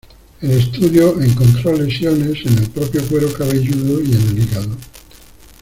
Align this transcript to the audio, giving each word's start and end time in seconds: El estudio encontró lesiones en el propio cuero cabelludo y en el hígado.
El 0.41 0.49
estudio 0.49 1.21
encontró 1.21 1.73
lesiones 1.73 2.43
en 2.47 2.57
el 2.57 2.71
propio 2.71 3.05
cuero 3.07 3.31
cabelludo 3.33 4.01
y 4.01 4.11
en 4.15 4.27
el 4.35 4.39
hígado. 4.49 4.75